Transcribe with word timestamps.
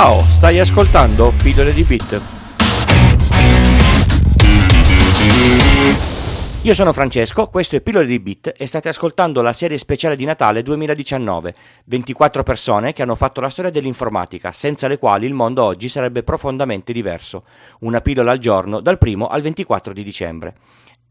Ciao, 0.00 0.20
stai 0.20 0.60
ascoltando 0.60 1.32
Pillole 1.42 1.72
di 1.72 1.82
Bit. 1.82 2.22
Io 6.62 6.72
sono 6.72 6.92
Francesco, 6.92 7.48
questo 7.48 7.74
è 7.74 7.80
Pillole 7.80 8.06
di 8.06 8.20
Bit 8.20 8.54
e 8.56 8.68
state 8.68 8.88
ascoltando 8.88 9.42
la 9.42 9.52
serie 9.52 9.76
speciale 9.76 10.14
di 10.14 10.24
Natale 10.24 10.62
2019. 10.62 11.52
24 11.86 12.44
persone 12.44 12.92
che 12.92 13.02
hanno 13.02 13.16
fatto 13.16 13.40
la 13.40 13.50
storia 13.50 13.72
dell'informatica, 13.72 14.52
senza 14.52 14.86
le 14.86 15.00
quali 15.00 15.26
il 15.26 15.34
mondo 15.34 15.64
oggi 15.64 15.88
sarebbe 15.88 16.22
profondamente 16.22 16.92
diverso. 16.92 17.42
Una 17.80 18.00
pillola 18.00 18.30
al 18.30 18.38
giorno 18.38 18.78
dal 18.78 18.98
1 19.00 19.26
al 19.26 19.42
24 19.42 19.92
di 19.92 20.04
dicembre. 20.04 20.54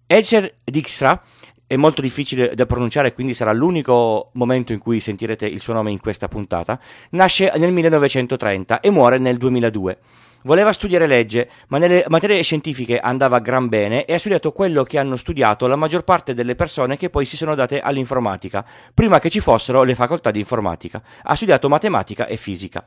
Edger 0.06 0.60
Dijkstra 0.64 1.22
è 1.68 1.76
molto 1.76 2.00
difficile 2.00 2.56
da 2.56 2.66
pronunciare, 2.66 3.14
quindi 3.14 3.34
sarà 3.34 3.52
l'unico 3.52 4.30
momento 4.34 4.72
in 4.72 4.80
cui 4.80 5.02
sentirete 5.02 5.46
il 5.46 5.60
suo 5.60 5.74
nome 5.74 5.92
in 5.92 6.00
questa 6.00 6.30
puntata. 6.30 6.80
Nasce 7.12 7.52
nel 7.58 7.74
1930 7.74 8.80
e 8.80 8.90
muore 8.90 9.18
nel 9.18 9.38
2002. 9.38 9.98
Voleva 10.44 10.72
studiare 10.72 11.08
legge, 11.08 11.50
ma 11.68 11.78
nelle 11.78 12.06
materie 12.08 12.42
scientifiche 12.42 13.00
andava 13.00 13.40
gran 13.40 13.68
bene 13.68 14.06
e 14.06 14.14
ha 14.14 14.20
studiato 14.20 14.54
quello 14.54 14.84
che 14.84 14.98
hanno 14.98 15.18
studiato 15.18 15.68
la 15.68 15.76
maggior 15.76 16.06
parte 16.06 16.34
delle 16.34 16.56
persone 16.56 16.96
che 16.96 17.10
poi 17.10 17.26
si 17.26 17.36
sono 17.36 17.54
date 17.54 17.82
all'informatica, 17.82 18.66
prima 18.94 19.20
che 19.20 19.30
ci 19.30 19.42
fossero 19.42 19.84
le 19.84 19.96
facoltà 19.96 20.32
di 20.32 20.40
informatica. 20.40 21.04
Ha 21.24 21.36
studiato 21.36 21.68
matematica 21.68 22.28
e 22.28 22.38
fisica 22.38 22.86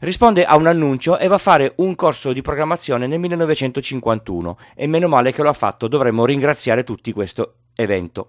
risponde 0.00 0.46
a 0.46 0.56
un 0.56 0.66
annuncio 0.66 1.18
e 1.18 1.28
va 1.28 1.34
a 1.34 1.38
fare 1.38 1.74
un 1.76 1.94
corso 1.94 2.32
di 2.32 2.40
programmazione 2.40 3.06
nel 3.06 3.18
1951 3.18 4.56
e 4.74 4.86
meno 4.86 5.08
male 5.08 5.30
che 5.30 5.42
lo 5.42 5.50
ha 5.50 5.52
fatto, 5.52 5.88
dovremmo 5.88 6.24
ringraziare 6.24 6.84
tutti 6.84 7.12
questo 7.12 7.56
evento. 7.80 8.28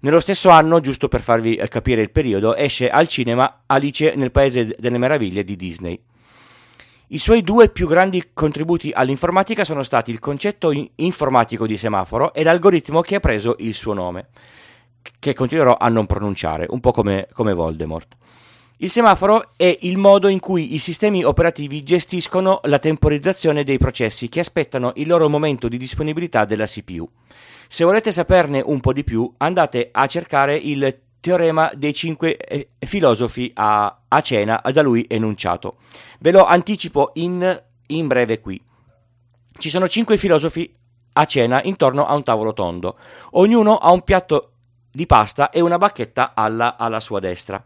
Nello 0.00 0.20
stesso 0.20 0.50
anno, 0.50 0.80
giusto 0.80 1.08
per 1.08 1.22
farvi 1.22 1.56
eh, 1.56 1.68
capire 1.68 2.02
il 2.02 2.10
periodo, 2.10 2.54
esce 2.54 2.88
al 2.88 3.08
cinema 3.08 3.62
Alice 3.66 4.14
nel 4.14 4.30
Paese 4.30 4.76
delle 4.78 4.98
Meraviglie 4.98 5.42
di 5.42 5.56
Disney. 5.56 6.00
I 7.08 7.18
suoi 7.18 7.40
due 7.40 7.70
più 7.70 7.88
grandi 7.88 8.30
contributi 8.34 8.92
all'informatica 8.94 9.64
sono 9.64 9.82
stati 9.82 10.10
il 10.10 10.18
concetto 10.18 10.70
informatico 10.96 11.66
di 11.66 11.76
semaforo 11.76 12.34
e 12.34 12.42
l'algoritmo 12.42 13.00
che 13.00 13.14
ha 13.14 13.20
preso 13.20 13.56
il 13.60 13.74
suo 13.74 13.94
nome, 13.94 14.28
che 15.18 15.32
continuerò 15.32 15.76
a 15.78 15.88
non 15.88 16.06
pronunciare, 16.06 16.66
un 16.68 16.80
po' 16.80 16.92
come, 16.92 17.26
come 17.32 17.54
Voldemort. 17.54 18.16
Il 18.80 18.92
semaforo 18.92 19.54
è 19.56 19.76
il 19.80 19.98
modo 19.98 20.28
in 20.28 20.38
cui 20.38 20.74
i 20.74 20.78
sistemi 20.78 21.24
operativi 21.24 21.82
gestiscono 21.82 22.60
la 22.62 22.78
temporizzazione 22.78 23.64
dei 23.64 23.76
processi 23.76 24.28
che 24.28 24.38
aspettano 24.38 24.92
il 24.94 25.08
loro 25.08 25.28
momento 25.28 25.66
di 25.66 25.76
disponibilità 25.76 26.44
della 26.44 26.66
CPU. 26.66 27.10
Se 27.66 27.82
volete 27.82 28.12
saperne 28.12 28.62
un 28.64 28.78
po' 28.78 28.92
di 28.92 29.02
più, 29.02 29.34
andate 29.38 29.88
a 29.90 30.06
cercare 30.06 30.54
il 30.54 30.96
teorema 31.18 31.72
dei 31.74 31.92
cinque 31.92 32.36
eh, 32.36 32.68
filosofi 32.78 33.50
a, 33.54 34.02
a 34.06 34.20
cena 34.20 34.62
da 34.72 34.82
lui 34.82 35.04
enunciato. 35.08 35.78
Ve 36.20 36.30
lo 36.30 36.44
anticipo 36.44 37.10
in, 37.14 37.60
in 37.86 38.06
breve 38.06 38.38
qui. 38.40 38.62
Ci 39.58 39.70
sono 39.70 39.88
cinque 39.88 40.16
filosofi 40.16 40.72
a 41.14 41.24
cena 41.24 41.60
intorno 41.64 42.06
a 42.06 42.14
un 42.14 42.22
tavolo 42.22 42.52
tondo. 42.52 42.96
Ognuno 43.32 43.76
ha 43.76 43.90
un 43.90 44.02
piatto 44.02 44.52
di 44.88 45.04
pasta 45.06 45.50
e 45.50 45.60
una 45.60 45.78
bacchetta 45.78 46.30
alla, 46.36 46.76
alla 46.76 47.00
sua 47.00 47.18
destra. 47.18 47.60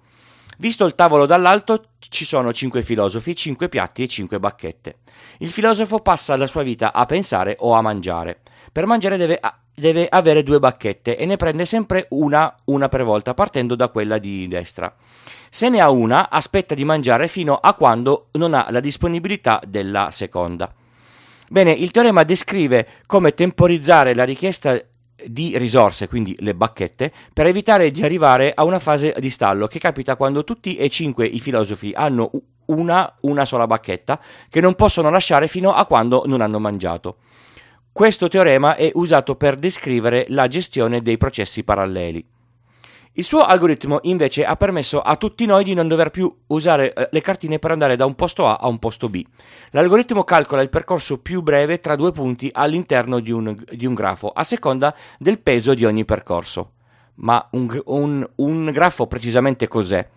Visto 0.59 0.85
il 0.85 0.95
tavolo 0.95 1.27
dall'alto, 1.27 1.85
ci 1.99 2.25
sono 2.25 2.53
cinque 2.53 2.83
filosofi, 2.83 3.35
cinque 3.35 3.69
piatti 3.69 4.03
e 4.03 4.09
cinque 4.09 4.39
bacchette. 4.39 4.97
Il 5.39 5.51
filosofo 5.51 6.01
passa 6.01 6.37
la 6.37 6.47
sua 6.47 6.63
vita 6.63 6.93
a 6.93 7.07
pensare 7.07 7.57
o 7.61 7.73
a 7.73 7.83
mangiare. 7.83 8.41
Per 8.71 8.87
mangiare 8.87 9.17
deve, 9.17 9.41
deve 9.75 10.07
avere 10.09 10.43
due 10.43 10.59
bacchette 10.59 11.17
e 11.17 11.27
ne 11.27 11.37
prende 11.37 11.65
sempre 11.65 12.07
una, 12.11 12.55
una 12.67 12.89
per 12.89 13.05
volta, 13.05 13.35
partendo 13.35 13.75
da 13.75 13.89
quella 13.89 14.19
di 14.19 14.47
destra. 14.47 14.95
Se 15.51 15.69
ne 15.69 15.81
ha 15.81 15.91
una, 15.91 16.31
aspetta 16.31 16.75
di 16.75 16.85
mangiare 16.85 17.29
fino 17.29 17.55
a 17.55 17.75
quando 17.75 18.29
non 18.33 18.55
ha 18.55 18.67
la 18.71 18.81
disponibilità 18.81 19.61
della 19.67 20.11
seconda. 20.11 20.73
Bene, 21.49 21.73
il 21.73 21.91
teorema 21.91 22.23
descrive 22.23 22.89
come 23.07 23.35
temporizzare 23.35 24.15
la 24.15 24.25
richiesta 24.25 24.81
di 25.27 25.57
risorse, 25.59 26.09
quindi 26.09 26.35
le 26.41 26.55
bacchette, 26.55 27.13
per 27.33 27.47
evitare 27.47 27.91
di 27.91 28.03
arrivare 28.03 28.53
a 28.55 28.65
una 28.65 28.79
fase 28.79 29.15
di 29.19 29.31
stallo 29.31 29.67
che 29.67 29.79
capita 29.79 30.17
quando 30.17 30.45
tutti 30.45 30.77
e 30.77 30.89
cinque 30.89 31.27
i 31.27 31.41
filosofi 31.41 31.93
hanno 31.95 32.31
una, 32.67 33.15
una 33.23 33.45
sola 33.45 33.67
bacchetta 33.67 34.21
che 34.49 34.61
non 34.61 34.75
possono 34.75 35.11
lasciare 35.11 35.49
fino 35.49 35.73
a 35.73 35.85
quando 35.87 36.23
non 36.27 36.41
hanno 36.41 36.59
mangiato. 36.59 37.17
Questo 37.93 38.29
teorema 38.29 38.75
è 38.75 38.91
usato 38.95 39.37
per 39.37 39.57
descrivere 39.57 40.25
la 40.29 40.49
gestione 40.49 41.03
dei 41.03 41.19
processi 41.19 41.63
paralleli. 41.63 42.25
Il 43.15 43.25
suo 43.25 43.45
algoritmo 43.45 43.99
invece 44.05 44.43
ha 44.43 44.57
permesso 44.57 45.03
a 45.03 45.17
tutti 45.17 45.45
noi 45.45 45.65
di 45.65 45.75
non 45.75 45.87
dover 45.87 46.11
più 46.11 46.35
usare 46.47 46.95
eh, 46.95 47.09
le 47.11 47.21
cartine 47.21 47.59
per 47.59 47.71
andare 47.71 47.95
da 47.95 48.07
un 48.07 48.15
posto 48.15 48.47
A 48.47 48.57
a 48.57 48.69
un 48.69 48.79
posto 48.79 49.11
B. 49.11 49.23
L'algoritmo 49.73 50.25
calcola 50.25 50.63
il 50.63 50.71
percorso 50.71 51.19
più 51.19 51.43
breve 51.43 51.79
tra 51.79 51.95
due 51.95 52.11
punti 52.11 52.49
all'interno 52.51 53.21
di 53.21 53.31
un, 53.31 53.55
di 53.71 53.85
un 53.85 53.93
grafo, 53.93 54.31
a 54.31 54.43
seconda 54.45 54.97
del 55.19 55.41
peso 55.41 55.75
di 55.75 55.85
ogni 55.85 56.07
percorso. 56.07 56.73
Ma 57.17 57.47
un, 57.51 57.83
un, 57.85 58.27
un 58.37 58.71
grafo 58.71 59.07
precisamente 59.07 59.69
cos'è? 59.69 60.09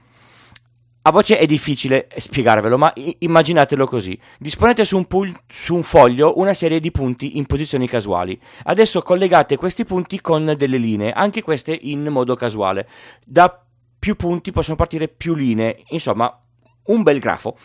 A 1.07 1.11
voce 1.11 1.37
è 1.37 1.45
difficile 1.45 2.07
spiegarvelo, 2.15 2.79
ma 2.79 2.91
immaginatelo 2.95 3.85
così. 3.85 4.19
Disponete 4.39 4.83
su 4.85 4.97
un, 4.97 5.05
pul- 5.05 5.39
su 5.47 5.75
un, 5.75 5.83
foglio 5.83 6.39
una 6.39 6.55
serie 6.55 6.79
di 6.79 6.89
punti 6.89 7.37
in 7.37 7.45
posizioni 7.45 7.87
casuali. 7.87 8.39
Adesso 8.63 9.03
collegate 9.03 9.55
questi 9.55 9.85
punti 9.85 10.19
con 10.19 10.55
delle 10.57 10.77
linee, 10.77 11.11
anche 11.11 11.43
queste 11.43 11.77
in 11.79 12.07
modo 12.07 12.33
casuale. 12.35 12.89
Da 13.23 13.63
più 13.99 14.15
punti 14.15 14.51
possono 14.51 14.75
partire 14.75 15.07
più 15.07 15.35
linee, 15.35 15.83
insomma, 15.89 16.41
un 16.85 17.03
bel 17.03 17.19
grafo. 17.19 17.55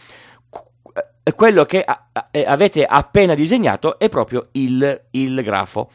Quello 1.35 1.65
che 1.65 1.83
avete 2.45 2.85
appena 2.85 3.35
disegnato 3.35 3.99
è 3.99 4.11
proprio 4.11 4.49
il, 4.53 5.07
il 5.13 5.43
grafo. 5.43 5.89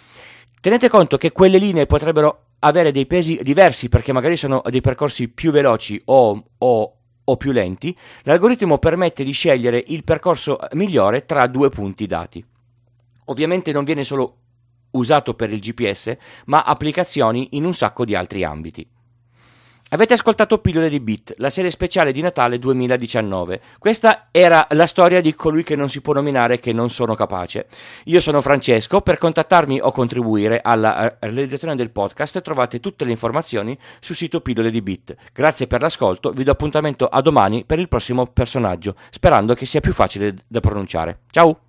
Tenete 0.60 0.90
conto 0.90 1.18
che 1.18 1.32
quelle 1.32 1.60
linee 1.60 1.86
potrebbero 1.86 2.46
avere 2.62 2.92
dei 2.92 3.06
pesi 3.06 3.40
diversi 3.44 3.88
perché 3.88 4.12
magari 4.12 4.36
sono 4.36 4.64
dei 4.68 4.82
percorsi 4.82 5.28
più 5.28 5.52
veloci 5.52 6.02
o, 6.06 6.44
o 6.58 6.95
o 7.26 7.38
più 7.38 7.52
lenti, 7.52 7.96
l'algoritmo 8.24 8.78
permette 8.78 9.24
di 9.24 9.32
scegliere 9.32 9.84
il 9.88 10.04
percorso 10.04 10.58
migliore 10.74 11.26
tra 11.26 11.48
due 11.48 11.70
punti 11.70 12.06
dati. 12.06 12.44
Ovviamente 13.26 13.72
non 13.72 13.84
viene 13.84 14.04
solo 14.04 14.38
usato 14.92 15.34
per 15.34 15.52
il 15.52 15.60
GPS, 15.60 16.16
ma 16.46 16.64
applicazioni 16.64 17.50
in 17.52 17.66
un 17.66 17.74
sacco 17.74 18.06
di 18.06 18.16
altri 18.16 18.44
ambiti. 18.44 18.88
Avete 19.90 20.14
ascoltato 20.14 20.58
Pillole 20.58 20.90
di 20.90 21.00
Bit, 21.00 21.36
la 21.38 21.52
serie 21.52 21.70
speciale 21.70 22.12
di 22.12 22.20
Natale 22.20 22.58
2019. 22.58 23.62
Questa 23.78 24.30
era 24.32 24.66
la 24.72 24.88
storia 24.88 25.22
di 25.22 25.36
colui 25.36 25.62
che 25.62 25.76
non 25.76 25.90
si 25.90 26.02
può 26.02 26.12
nominare 26.12 26.60
che 26.60 26.74
non 26.74 26.90
sono 26.90 27.14
capace. 27.14 27.68
Io 28.06 28.20
sono 28.20 28.42
Francesco, 28.42 29.02
per 29.02 29.20
contattarmi 29.20 29.80
o 29.80 29.92
contribuire 29.92 30.60
alla 30.64 31.12
eh, 31.12 31.18
realizzazione 31.20 31.76
del 31.76 31.92
podcast 31.92 32.42
trovate 32.42 32.80
tutte 32.80 33.06
le 33.06 33.12
informazioni 33.12 33.78
sul 34.00 34.16
sito 34.16 34.42
Pillole 34.42 34.72
di 34.72 34.82
Bit. 34.82 35.16
Grazie 35.32 35.68
per 35.68 35.82
l'ascolto, 35.82 36.32
vi 36.32 36.44
do 36.44 36.52
appuntamento 36.52 37.06
a 37.06 37.22
domani 37.22 37.64
per 37.64 37.78
il 37.78 37.88
prossimo 37.88 38.26
personaggio, 38.26 38.96
sperando 39.12 39.54
che 39.54 39.68
sia 39.68 39.82
più 39.82 39.94
facile 39.94 40.34
da 40.48 40.62
pronunciare. 40.62 41.20
Ciao! 41.30 41.60